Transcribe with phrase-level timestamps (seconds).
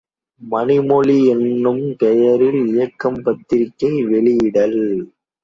[0.41, 4.79] ● மணிமொழி என்னும் பெயரில் இயக்கப் பத்திரிகை வெளியிடல்.